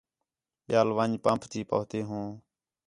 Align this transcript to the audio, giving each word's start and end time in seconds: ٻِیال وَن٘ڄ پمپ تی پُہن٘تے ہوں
ٻِیال 0.65 0.89
وَن٘ڄ 0.97 1.13
پمپ 1.23 1.41
تی 1.51 1.61
پُہن٘تے 1.69 1.99
ہوں 2.09 2.27